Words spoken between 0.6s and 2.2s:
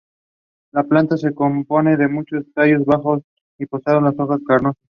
La planta se compone de